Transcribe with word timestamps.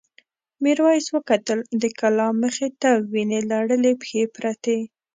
میرويس 0.63 1.05
وکتل 1.15 1.59
د 1.81 1.83
کلا 1.99 2.27
مخې 2.41 2.67
ته 2.81 2.89
وینې 3.11 3.39
لړلې 3.51 3.91
پښې 4.01 4.23
پرتې. 4.35 4.77